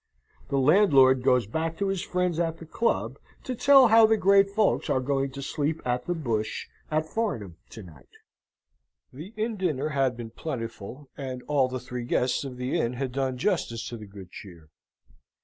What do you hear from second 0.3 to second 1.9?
The landlord goes back to